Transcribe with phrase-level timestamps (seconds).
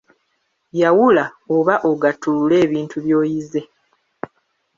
[0.81, 1.23] Yawula
[1.55, 3.61] oba ogattulule ebintu by'oyize.